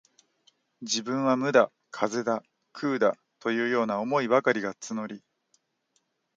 [0.81, 2.41] 自分は無だ、風だ、
[2.73, 5.23] 空だ、というような思いばかりが募り、